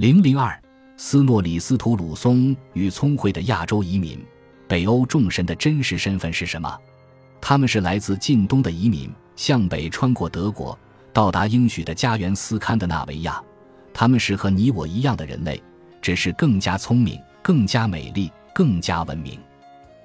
[0.00, 0.58] 零零二，
[0.96, 4.18] 斯诺里斯图鲁松与聪慧的亚洲移民，
[4.66, 6.74] 北欧众神的真实身份是什么？
[7.38, 10.78] 他们是来自近东的移民，向北穿过德国，
[11.12, 13.44] 到达应许的家园斯堪的纳维亚。
[13.92, 15.62] 他们是和你我一样的人类，
[16.00, 19.38] 只是更加聪明、更加美丽、更加文明。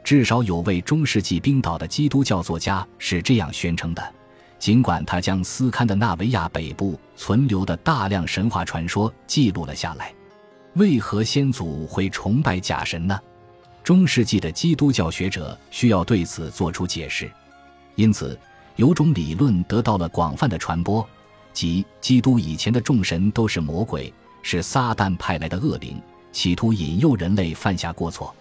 [0.04, 4.14] 至少有位中世纪冰岛的基督教作家是这样宣称的。
[4.58, 10.14] 尽管他将斯堪的纳维亚北部存留的大量神话传说记录了下来，
[10.76, 13.20] 为何先祖会崇拜假神呢？
[13.84, 17.30] 中世纪的基督教学者需要对此做出解释。
[17.96, 18.38] 因此，
[18.76, 21.08] 有种理论得到了广泛的传播，
[21.54, 26.02] 即基督以前的众神都是魔鬼，是撒旦派来的恶灵，
[26.32, 28.34] 企图引诱人类犯下过错。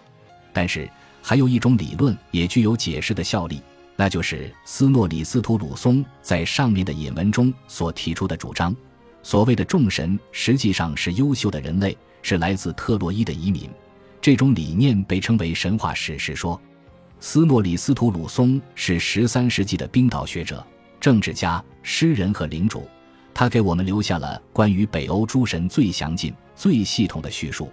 [0.53, 0.89] 但是，
[1.23, 3.61] 还有一种理论也具有解释的效力。
[3.97, 8.75] 那就是斯诺里斯图鲁松在上面的引文中所提出的主张：
[9.23, 13.71] 所谓的众神实际上是优秀的人类，是来自特洛伊的移民。
[14.21, 16.61] 这种理念被称为神话史实说。
[17.21, 20.67] 斯诺里斯图鲁松是十三世纪的冰岛学者、
[21.01, 22.87] 政治家、诗人和领主，
[23.33, 27.73] 他给我们留下了关于北欧诸神最详尽、最系统的叙述。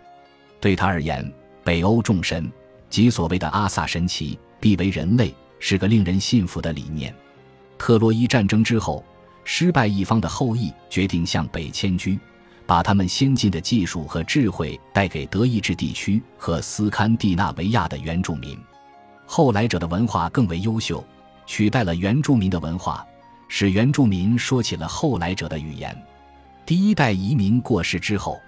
[0.61, 1.29] 对他而言，
[1.63, 2.49] 北欧众神
[2.89, 5.33] 即所谓的阿萨神奇，必为人类。
[5.61, 7.15] 是个令人信服的理念。
[7.77, 9.01] 特洛伊战争之后，
[9.45, 12.19] 失败一方的后裔决定向北迁居，
[12.65, 18.59] 把他们先进的技术和智慧带给德意志地区和斯堪的纳维亚的原住民。
[19.25, 21.03] 后来者的文化更为优秀，
[21.45, 23.05] 取代了原住民的文化，
[23.47, 25.95] 使原住民说起了后来者的语言。
[26.65, 28.39] 第一代移民过世之后，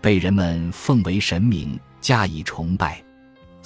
[0.00, 3.05] 被人们奉为神明，加以崇拜。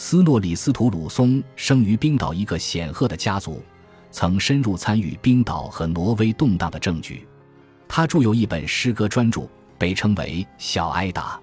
[0.03, 3.63] 斯诺里斯图鲁松生于冰岛一个显赫的家族，
[4.11, 7.29] 曾深入参与冰岛和挪威动荡的政局。
[7.87, 11.37] 他著有一本诗歌专著，被称为《小埃达》。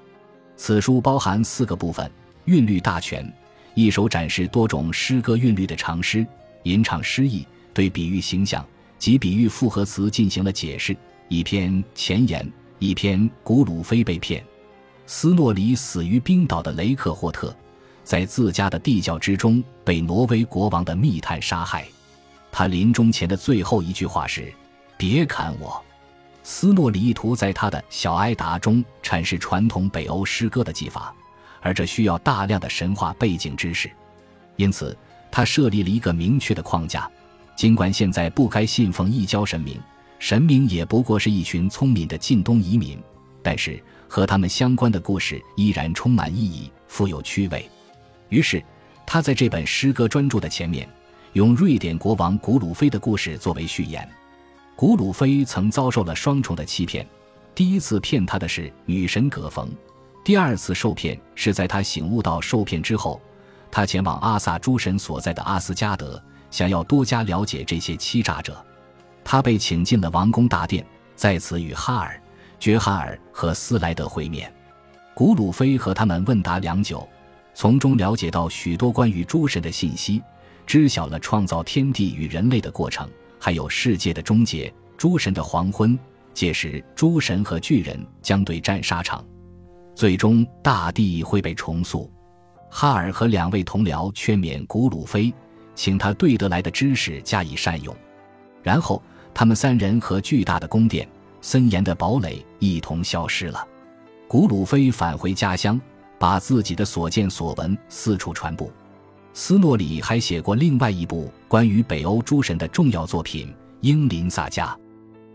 [0.56, 2.12] 此书包含四个部分：
[2.46, 3.32] 韵律大全，
[3.76, 6.26] 一首展示多种诗歌韵律的长诗；
[6.64, 8.66] 吟唱诗意，对比喻形象
[8.98, 10.96] 及比喻复合词进行了解释；
[11.30, 14.44] 一篇前言，一篇古鲁菲被骗。
[15.06, 17.56] 斯诺里死于冰岛的雷克霍特。
[18.08, 21.86] 在自家的地窖之中被挪威国王的密探杀害，
[22.50, 24.50] 他临终前的最后一句话是
[24.98, 25.84] ：“别砍我。”
[26.42, 31.14] 斯诺里意图在他的小埃达中阐释传统北欧诗歌的技法，
[31.62, 33.92] 而这需要大量的神话背景知识，
[34.56, 34.98] 因此
[35.30, 37.12] 他设立了一个明确的框架：
[37.58, 39.78] 尽管现在不该信奉异教神明，
[40.18, 42.98] 神明也不过是一群聪明的近东移民，
[43.44, 47.70] 但是和他们相关的故事依然充满意义，富有趣味。
[48.30, 48.64] 于是，
[49.06, 50.88] 他在这本诗歌专著的前面，
[51.34, 54.08] 用瑞典国王古鲁菲的故事作为序言。
[54.76, 57.08] 古鲁菲曾遭受了双重的欺骗：
[57.56, 59.72] 第一次骗他的是女神葛冯，
[60.24, 63.20] 第二次受骗是在他醒悟到受骗之后，
[63.72, 66.22] 他前往阿萨诸神所在的阿斯加德，
[66.52, 68.64] 想要多加了解这些欺诈者。
[69.24, 70.86] 他被请进了王宫大殿，
[71.16, 72.22] 在此与哈尔、
[72.60, 74.54] 觉哈尔和斯莱德会面。
[75.14, 77.08] 古鲁菲和他们问答良久。
[77.60, 80.22] 从中了解到许多关于诸神的信息，
[80.68, 83.10] 知晓了创造天地与人类的过程，
[83.40, 85.98] 还有世界的终结、诸神的黄昏。
[86.36, 89.26] 届时，诸神和巨人将对战沙场，
[89.96, 92.08] 最终大地会被重塑。
[92.70, 95.34] 哈尔和两位同僚劝勉古鲁菲，
[95.74, 97.92] 请他对得来的知识加以善用。
[98.62, 99.02] 然后，
[99.34, 101.10] 他们三人和巨大的宫殿、
[101.42, 103.68] 森严的堡垒一同消失了。
[104.28, 105.82] 古鲁菲返回家乡。
[106.20, 108.70] 把自己的所见所闻四处传播。
[109.34, 113.48] 斯诺里还写过另外一部关于北欧诸神的重要作品
[113.82, 114.66] 《英林萨迦》，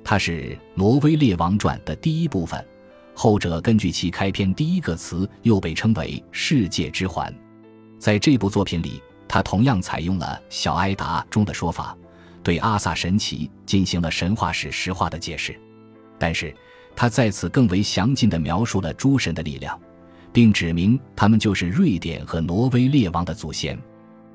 [0.02, 0.40] 它是
[0.74, 2.64] 《挪威列王传》的第一部分，
[3.14, 7.32] 后者根据其开篇第一个词又被称为“世界之环”。
[8.00, 11.96] 在这部作品里，他同样采用了《小埃达》中的说法，
[12.42, 15.56] 对阿萨神奇进行了神话史实化的解释，
[16.18, 16.52] 但是
[16.96, 19.78] 他在此更为详尽地描述了诸神的力量。
[20.32, 23.78] 并指明他们就是瑞典和挪威列王的祖先。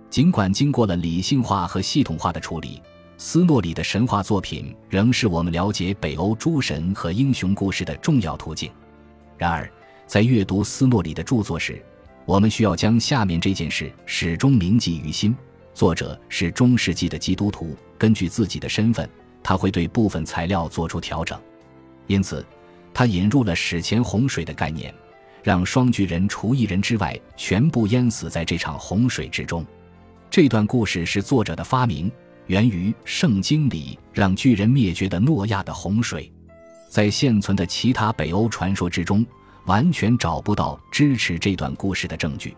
[0.10, 2.82] 尽管经过了理性化和系统化的处理，
[3.18, 8.72] 斯诺里的神话作品仍是我们了解北欧诸神和英雄故事的重要途径。
[9.38, 9.70] 然而，
[10.06, 11.84] 在阅读斯诺里的著作时，
[12.26, 15.36] 我们需要将下面这件事始终铭记于心：
[15.74, 19.10] 作者是中世纪的基督徒，根据自己的身份，
[19.44, 21.38] 他会对部分材料做出调整。
[22.06, 22.46] 因此，
[22.94, 24.94] 他引入了史前洪水的概念。
[25.48, 29.66] 让双巨人除一人之外全部淹死在这场洪水之中。
[30.30, 32.12] 这段故事是作者的发明，
[32.48, 36.30] 源于圣经里让巨人灭绝的诺亚的洪水。
[36.90, 39.26] 在现存的其他北欧传说之中，
[39.68, 42.54] 完全找不到支持这段故事的证据。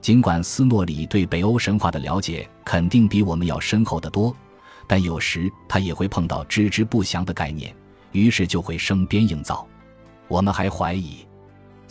[0.00, 4.34] 尽管斯诺里对北欧神话的了解肯定比我们要深厚得多，
[4.86, 7.76] 但有时他也会碰到知之不详的概念，
[8.12, 9.68] 于是就会生编硬造。
[10.28, 11.26] 我们还怀疑，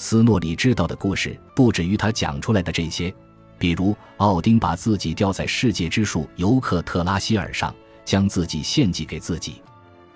[0.01, 3.13] 斯诺里知道的故事不止于他讲出来的这些，
[3.59, 7.71] 比如奥丁把自己吊在世界之树尤克特拉希尔上，
[8.03, 9.61] 将自己献祭给自己，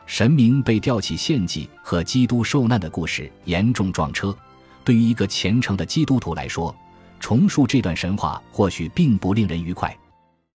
[0.08, 4.36] 神明被吊起献祭和基督受难的故事严重撞车。
[4.84, 6.76] 对于一个虔诚的基督徒来说，
[7.20, 9.96] 重述这段神话或许并不令人愉快。